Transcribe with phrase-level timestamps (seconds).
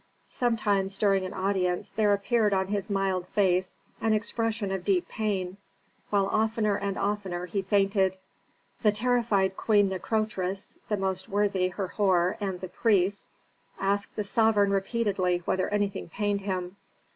[0.29, 5.57] Sometimes during an audience, there appeared on his mild face an expression of deep pain,
[6.09, 8.17] while oftener and oftener, he fainted.
[8.81, 13.29] The terrified Queen Nikotris, the most worthy Herhor and the priests,
[13.79, 16.77] asked the sovereign repeatedly whether anything pained him.